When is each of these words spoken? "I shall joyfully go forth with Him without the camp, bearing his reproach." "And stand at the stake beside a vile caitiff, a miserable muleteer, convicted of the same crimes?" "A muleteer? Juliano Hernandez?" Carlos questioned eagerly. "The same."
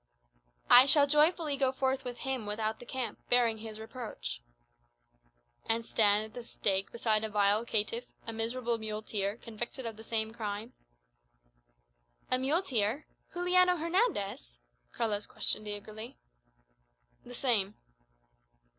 "I 0.67 0.87
shall 0.87 1.05
joyfully 1.05 1.55
go 1.57 1.71
forth 1.71 2.03
with 2.03 2.21
Him 2.21 2.47
without 2.47 2.79
the 2.79 2.87
camp, 2.87 3.19
bearing 3.29 3.59
his 3.59 3.79
reproach." 3.79 4.41
"And 5.69 5.85
stand 5.85 6.23
at 6.25 6.33
the 6.33 6.43
stake 6.43 6.91
beside 6.91 7.23
a 7.23 7.29
vile 7.29 7.63
caitiff, 7.65 8.05
a 8.25 8.33
miserable 8.33 8.79
muleteer, 8.79 9.37
convicted 9.37 9.85
of 9.85 9.97
the 9.97 10.03
same 10.03 10.33
crimes?" 10.33 10.73
"A 12.31 12.39
muleteer? 12.39 13.05
Juliano 13.35 13.75
Hernandez?" 13.77 14.57
Carlos 14.91 15.27
questioned 15.27 15.67
eagerly. 15.67 16.17
"The 17.23 17.35
same." 17.35 17.75